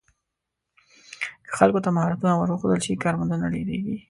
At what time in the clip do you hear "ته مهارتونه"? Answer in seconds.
1.83-2.33